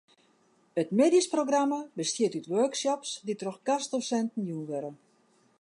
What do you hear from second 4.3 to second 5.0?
jûn wurde.